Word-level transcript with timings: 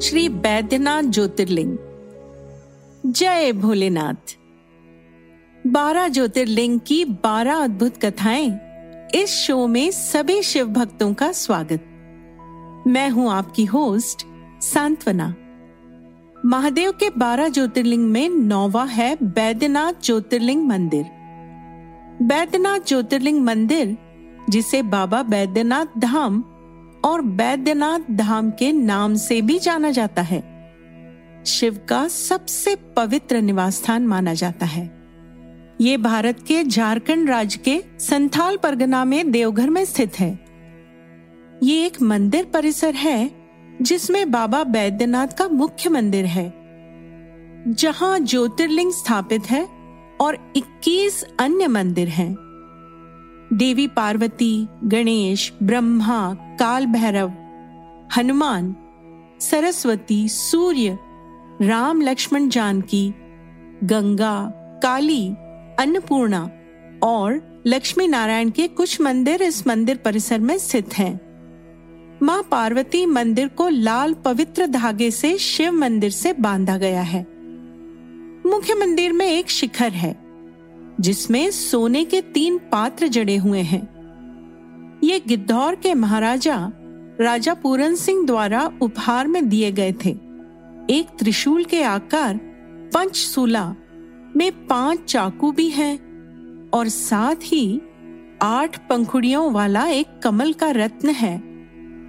श्री 0.00 0.28
बैद्यनाथ 0.28 1.02
ज्योतिर्लिंग। 1.02 1.78
जय 3.06 3.52
भोलेनाथ। 3.52 4.36
बारह 5.66 6.08
ज्योतिर्लिंग 6.08 6.80
की 6.80 7.04
बारह 7.04 7.54
अद्भुत 7.54 8.04
कथाएँ 8.04 8.58
इस 9.14 9.30
शो 9.30 9.66
में 9.66 9.90
सभी 9.90 10.42
शिव 10.42 10.66
भक्तों 10.66 11.14
का 11.14 11.32
स्वागत। 11.32 11.80
मैं 12.86 13.10
हूँ 13.10 13.30
आपकी 13.30 13.64
होस्ट 13.64 14.26
सांत्वना। 14.62 15.34
महादेव 16.46 16.92
के 16.92 17.10
बारह 17.10 17.48
ज्योतिर्लिंग 17.48 18.10
में 18.10 18.28
नौवा 18.28 18.84
है 18.84 19.16
बैद्यनाथ 19.22 19.92
ज्योतिर्लिंग 20.04 20.68
मंदिर। 20.68 21.04
बैद्यनाथ 22.22 22.80
ज्योतिर्लिंग 22.86 23.42
मंदिर 23.42 23.98
जिसे 24.50 24.82
बाबा 24.82 25.22
बैद्यनाथ 25.22 25.98
धाम 25.98 26.44
और 27.04 27.22
बैद्यनाथ 27.22 28.10
धाम 28.10 28.50
के 28.50 28.72
नाम 28.72 29.14
से 29.14 29.42
भी 29.42 29.58
जाना 29.58 29.90
जाता 29.90 30.22
है। 30.22 30.56
शिव 31.46 31.80
का 31.88 32.08
सबसे 32.08 32.76
पवित्र 32.96 33.36
निवास 33.36 33.76
स्थान 33.76 34.06
माना 34.06 34.34
जाता 34.34 34.66
है। 34.66 34.96
ये 35.80 35.96
भारत 35.96 36.40
के 36.48 36.64
झारखंड 36.64 37.30
राज्य 37.30 37.58
के 37.64 37.82
संथाल 37.98 38.56
परगना 38.56 39.04
में 39.04 39.30
देवघर 39.30 39.70
में 39.70 39.84
स्थित 39.84 40.18
है। 40.18 40.38
ये 41.62 41.86
एक 41.86 42.02
मंदिर 42.02 42.44
परिसर 42.44 42.94
है, 42.94 43.30
जिसमें 43.82 44.30
बाबा 44.30 44.64
बैद्यनाथ 44.64 45.26
का 45.26 45.48
मुख्य 45.48 45.90
मंदिर 45.90 46.24
है, 46.24 46.54
जहाँ 47.68 48.20
ज्योतिर्लिंग 48.20 48.92
स्थापित 48.92 49.50
है 49.50 49.68
और 50.20 50.52
21 50.56 51.24
अन्य 51.40 51.66
मंदिर 51.66 52.08
हैं। 52.08 52.45
देवी 53.52 53.86
पार्वती, 53.86 54.66
गणेश, 54.84 55.52
ब्रह्मा 55.62 56.34
काल 56.34 56.86
भैरव 56.86 57.28
हनुमान, 58.16 58.74
सरस्वती, 59.40 60.28
सूर्य, 60.28 60.98
राम 61.62 62.00
लक्ष्मण 62.02 62.48
जानकी, 62.48 63.14
गंगा, 63.84 64.52
काली, 64.82 65.28
अन्नपूर्णा 65.78 66.50
और 67.02 67.62
लक्ष्मी 67.66 68.08
नारायण 68.08 68.50
के 68.50 68.68
कुछ 68.68 69.00
मंदिर 69.00 69.42
इस 69.42 69.66
मंदिर 69.66 69.96
परिसर 69.96 70.38
में 70.38 70.58
स्थित 70.58 70.98
हैं। 70.98 71.20
माँ 72.22 72.42
पार्वती 72.50 73.06
मंदिर 73.06 73.48
को 73.48 73.68
लाल 73.68 74.14
पवित्र 74.14 74.66
धागे 74.66 75.10
से 75.10 75.38
शिव 75.38 75.72
मंदिर 75.72 76.10
से 76.10 76.32
बांधा 76.32 76.78
गया 76.78 77.02
है 77.02 77.26
मुख्य 78.46 78.74
मंदिर 78.74 79.12
में 79.12 79.26
एक 79.26 79.50
शिखर 79.50 79.92
है 79.92 80.25
जिसमें 81.00 81.50
सोने 81.50 82.04
के 82.04 82.20
तीन 82.20 82.58
पात्र 82.58 83.08
जड़े 83.08 83.36
हुए 83.36 83.60
हैं। 83.60 83.82
ये 85.04 85.20
गिद्धौर 85.20 85.74
के 85.74 85.94
महाराजा 85.94 86.72
राजा 87.20 87.54
पूरन 87.54 87.94
सिंह 87.94 88.26
द्वारा 88.26 88.70
उपहार 88.80 89.26
में 89.26 89.48
दिए 89.48 89.72
गए 89.72 89.92
थे। 90.04 90.10
एक 90.90 91.06
त्रिशूल 91.18 91.64
के 91.64 91.82
आकार 91.82 92.40
पंचसूला 92.94 93.74
में 94.36 94.66
पाँच 94.66 95.04
चाकू 95.04 95.52
भी 95.52 95.68
हैं 95.68 95.98
और 96.70 96.88
साथ 96.88 97.36
ही 97.42 97.80
आठ 98.42 98.88
पंखुड़ियों 98.88 99.52
वाला 99.52 99.86
एक 99.86 100.06
कमल 100.22 100.52
का 100.52 100.70
रत्न 100.70 101.08
है, 101.08 101.40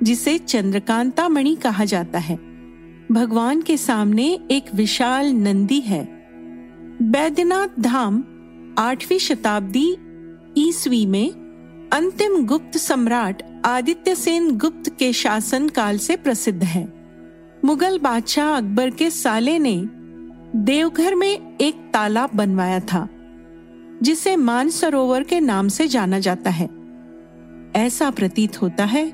जिसे 0.04 0.38
चंद्रकांता 0.38 1.30
मणि 1.30 1.56
कहा 1.56 1.86
जाता 1.86 2.20
है। 2.20 2.36
भगवान 3.12 3.62
के 3.62 3.78
सामने 3.78 4.40
एक 4.52 4.74
विशाल 4.76 5.32
नंदी 5.34 5.80
है। 5.80 6.04
बैद्यनाथ 7.02 7.80
धाम 7.80 8.24
आठवीं 8.78 9.18
शताब्दी 9.20 9.86
ईसवी 10.58 11.06
में 11.06 11.30
अंतिम 11.94 12.46
गुप्त 12.46 12.78
सम्राट 12.78 13.42
आदित्य 13.66 14.16
सेन 14.16 14.58
गुप्त 14.58 14.90
के 15.00 15.14
शासन 15.14 15.68
काल 15.70 15.98
से 15.98 16.16
प्रसिद्ध 16.16 16.64
है। 16.64 16.94
मुगल 17.66 18.00
बादशाह 18.00 18.58
अकबर 18.58 18.90
के 18.90 19.10
साले 19.12 19.60
ने 19.60 19.76
देवघर 20.56 21.16
में 21.16 21.58
एक 21.58 21.90
तालाब 21.94 22.30
बनवाया 22.36 22.80
था, 22.80 23.08
जिसे 24.04 24.36
मानसरोवर 24.36 25.24
के 25.24 25.40
नाम 25.40 25.68
से 25.68 25.88
जाना 25.88 26.20
जाता 26.20 26.50
है। 26.50 26.70
ऐसा 27.76 28.10
प्रतीत 28.10 28.62
होता 28.62 28.86
है 28.86 29.12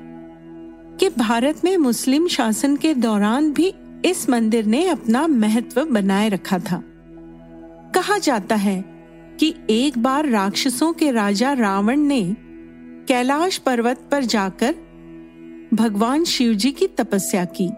कि 1.00 1.08
भारत 1.08 1.64
में 1.64 1.76
मुस्लिम 1.76 2.28
शासन 2.28 2.76
के 2.76 2.94
दौरान 2.94 3.52
भी 3.52 3.74
इस 4.04 4.28
मंदिर 4.30 4.66
ने 4.66 4.86
अपना 4.88 5.26
महत्व 5.26 5.84
बनाए 5.84 6.28
रखा 6.28 6.58
था। 6.58 6.82
कहा 7.94 8.18
जाता 8.18 8.54
है 8.54 8.93
कि 9.40 9.54
एक 9.70 9.98
बार 9.98 10.28
राक्षसों 10.28 10.92
के 10.92 11.10
राजा 11.10 11.52
रावण 11.52 12.00
ने 12.00 12.22
कैलाश 13.08 13.58
पर्वत 13.58 14.08
पर 14.10 14.24
जाकर 14.24 14.74
भगवान 15.74 16.24
शिव 16.24 16.54
जी 16.54 16.70
की 16.72 16.86
तपस्या 16.86 17.44
की 17.44 17.68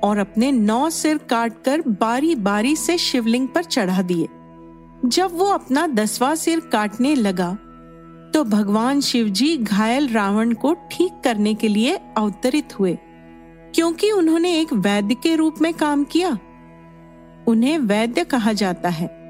और 0.00 0.18
अपने 0.18 0.52
नौ 0.52 0.90
सिर 0.90 1.18
काटकर 1.18 1.82
बारी 2.00 2.34
बारी 2.34 2.76
से 2.76 2.98
शिवलिंग 2.98 3.48
पर 3.48 3.64
चढ़ा 3.64 4.02
दिए। 4.02 4.28
जब 5.04 5.30
वो 5.32 5.46
अपना 5.46 5.86
दसवां 5.86 6.34
सिर 6.36 6.60
काटने 6.60 7.14
लगा 7.14 7.52
तो 8.34 8.44
भगवान 8.44 9.00
शिव 9.00 9.28
जी 9.28 9.56
घायल 9.56 10.08
रावण 10.08 10.52
को 10.52 10.74
ठीक 10.92 11.20
करने 11.24 11.54
के 11.54 11.68
लिए 11.68 11.96
अवतरित 12.16 12.78
हुए, 12.78 12.98
क्योंकि 13.74 14.10
उन्होंने 14.10 14.58
एक 14.60 14.72
वैद्य 14.72 15.14
के 15.14 15.34
रूप 15.36 15.62
में 15.62 15.72
काम 15.74 16.04
किया। 16.04 16.38
उन्हें 17.48 17.78
वैद्य 17.78 18.24
कहा 18.24 18.52
जाता 18.52 18.88
है। 18.88 19.23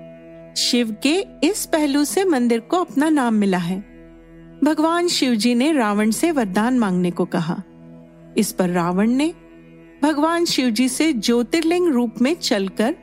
शिव 0.57 0.97
के 1.03 1.15
इस 1.43 1.65
पहलू 1.67 2.05
से 2.05 2.25
मंदिर 2.25 2.61
को 2.61 2.77
अपना 2.77 3.09
नाम 3.09 3.35
मिला 3.35 3.59
है। 3.59 3.79
भगवान 4.65 5.09
शिव 5.09 5.35
जी 5.35 5.55
ने 5.55 5.73
रावण 5.73 6.11
से 6.11 6.31
वरदान 6.33 6.79
मांगने 6.79 7.11
को 7.11 7.25
कहा। 7.25 7.63
इस 8.37 8.53
पर 8.53 8.71
रावण 8.71 9.11
ने 9.11 9.33
भगवान 10.03 10.45
शिव 10.45 10.71
जी 10.71 10.89
से 10.89 11.13
ज्योतिर्लिंग 11.13 11.89
रूप 11.89 12.21
में 12.23 12.35
चलकर 12.35 12.95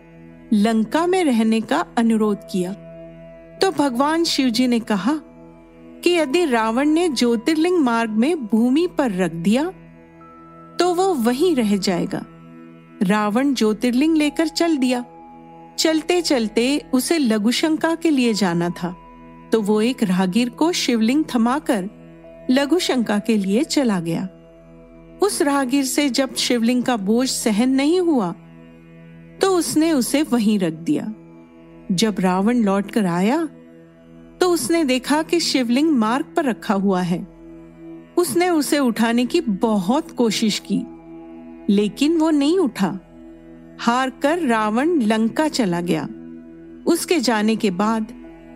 लंका 0.54 1.06
में 1.08 1.24
रहने 1.24 1.62
का 1.62 1.86
अनुरोध 1.98 2.38
किया। 2.52 2.74
तो 3.62 3.72
भगवान 3.72 4.24
शिव 4.24 4.50
जी 4.50 4.68
ने 4.68 4.80
कहा 4.80 5.14
कि 6.04 6.10
यदि 6.10 6.46
रावण 6.46 6.90
ने 6.90 7.10
ज्योतिर्लिंग 7.10 7.78
मार्ग 7.78 8.10
में 8.10 8.46
भूमि 8.46 8.88
पर 8.98 9.12
रख 9.12 9.34
दिया 9.34 9.64
तो 10.80 10.94
वो 10.94 11.14
वहीं 11.14 11.56
रह 11.56 11.78
जाएगा। 11.78 12.26
रावण 13.02 13.54
ज्योतिर्लिंग 13.54 14.18
लेकर 14.18 14.48
चल 14.48 14.78
दिया। 14.78 15.06
चलते 15.82 16.22
चलते 16.22 16.64
उसे 16.94 17.18
लघुशंका 17.18 17.94
के 17.96 18.10
लिए 18.10 18.34
जाना 18.34 18.70
था 18.70 18.90
तो 19.52 19.62
वो 19.62 19.82
एक 19.82 20.04
राहगीर 20.04 20.50
को 20.50 20.72
शिवलिंग 20.72 21.24
थमाकर 21.36 21.90
लघुशंका 22.52 23.18
के 23.20 23.38
लिए 23.38 23.64
चला 23.64 24.00
गया। 24.00 24.28
उस 25.22 25.42
राहगीर 25.42 25.86
से 25.86 26.10
जब 26.10 26.36
शिवलिंग 26.36 26.84
का 26.84 26.98
बोझ 26.98 27.28
सहन 27.30 27.70
नहीं 27.70 28.00
हुआ 28.00 28.32
तो 29.42 29.56
उसने 29.58 29.92
उसे 29.92 30.24
वहीं 30.24 30.60
रख 30.60 30.74
दिया। 30.84 31.14
जब 31.92 32.20
रावण 32.20 32.58
लौटकर 32.58 33.06
आया 33.06 33.44
तो 34.42 34.50
उसने 34.50 34.84
देखा 34.84 35.22
कि 35.24 35.40
शिवलिंग 35.40 35.92
मार्ग 35.92 36.34
पर 36.36 36.46
रखा 36.46 36.74
हुआ 36.74 37.02
है। 37.02 37.22
उसने 38.18 38.50
उसे 38.50 38.80
उठाने 38.80 39.26
की 39.26 39.42
बहुत 39.42 40.12
कोशिश 40.12 40.60
की, 40.66 40.84
लेकिन 41.74 42.18
वो 42.18 42.30
नहीं 42.32 42.58
उठा। 42.60 43.00
हार 43.82 44.10
कर 44.10 44.40
रावण 44.40 45.02
लंका 45.02 45.48
चला 45.48 45.82
गया। 45.82 46.08
उसके 46.86 47.20
जाने 47.20 47.56
के 47.56 47.72
बाद 47.72 48.14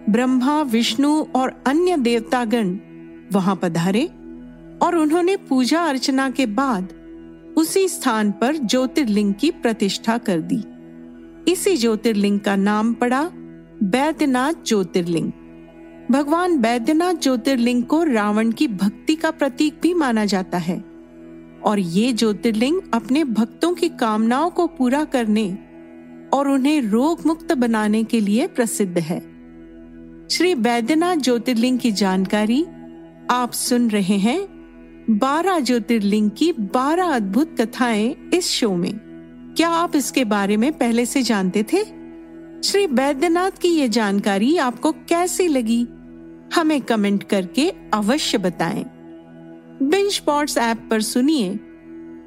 ब्रह्मा, 0.09 0.61
विष्णु 0.61 1.23
और 1.35 1.63
अन्य 1.67 1.97
देवतागण 1.97 2.77
वहाँ 3.33 3.55
पधारे 3.55 4.05
और 4.81 4.95
उन्होंने 4.95 5.37
पूजा 5.37 5.81
अर्चना 5.81 6.29
के 6.29 6.45
बाद 6.45 6.93
उसी 7.57 7.87
स्थान 7.87 8.31
पर 8.31 8.57
ज्योतिर्लिंग 8.57 9.33
की 9.33 9.51
प्रतिष्ठा 9.51 10.17
कर 10.17 10.41
दी। 10.41 10.63
इसी 11.51 11.77
ज्योतिर्लिंग 11.77 12.39
का 12.39 12.55
नाम 12.55 12.93
पड़ा 12.93 13.29
बैद्यनाथ 13.83 14.53
ज्योतिर्लिंग। 14.67 15.31
भगवान 16.11 16.57
बैद्यनाथ 16.57 17.13
ज्योतिर्लिंग 17.13 17.83
को 17.83 18.03
रावण 18.03 18.51
की 18.51 18.67
भक्ति 18.67 19.15
का 19.15 19.31
प्रतीक 19.31 19.79
भी 19.81 19.93
माना 19.93 20.25
जाता 20.25 20.57
है। 20.57 20.94
और 21.65 21.79
ये 21.79 22.13
ज्योतिर्लिंग 22.13 22.81
अपने 22.93 23.23
भक्तों 23.23 23.73
की 23.73 23.89
कामनाओं 23.89 24.49
को 24.49 24.67
पूरा 24.67 25.03
करने 25.03 25.57
और 26.33 26.49
उन्हें 26.49 26.81
रोग 26.81 27.25
मुक्त 27.25 27.53
बनाने 27.53 28.03
के 28.03 28.19
लिए 28.19 28.47
प्रसिद्ध 28.47 28.99
है। 28.99 29.19
श्री 30.31 30.55
बैद्यनाथ 30.55 31.15
ज्योतिर्लिंग 31.15 31.79
की 31.79 31.91
जानकारी 31.91 32.65
आप 33.29 33.51
सुन 33.53 33.89
रहे 33.89 34.17
हैं 34.17 34.55
बारह 35.09 35.59
ज्योतिर्लिंग 35.59 36.31
की 36.37 36.51
बारह 36.51 37.05
अद्भुत 37.05 37.61
कथाएँ 37.61 38.15
इस 38.33 38.47
शो 38.47 38.75
में। 38.75 38.99
क्या 39.57 39.69
आप 39.69 39.95
इसके 39.95 40.23
बारे 40.23 40.57
में 40.57 40.77
पहले 40.77 41.05
से 41.05 41.21
जानते 41.21 41.63
थे? 41.63 41.83
श्री 42.63 42.87
बैद्यनाथ 42.87 43.51
की 43.51 43.67
ये 43.67 43.89
जानकारी 43.89 44.57
आपको 44.57 44.91
कैसी 44.91 45.47
लगी? 45.47 45.87
हमें 46.55 46.81
कमेंट 46.81 47.23
करके 47.23 47.73
अवश्य 47.93 48.37
बताएँ। 48.37 48.94
बिंच 49.81 50.13
स्पॉट्स 50.13 50.57
ऐप 50.57 50.87
पर 50.91 51.01
सुनिए 51.01 51.59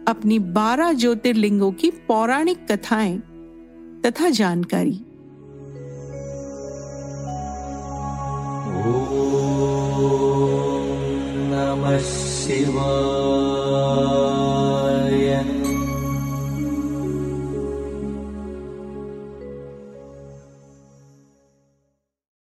अपनी 0.08 0.38
बारह 0.38 0.92
ज्योतिर्लिंगों 0.92 1.72
की 1.72 1.90
पौराणिक 1.90 2.72
कथाएँ 2.72 3.22
तथा 4.06 4.28
जानकारी। 4.28 5.00
नमः 11.50 11.98
शिवाय। 11.98 14.27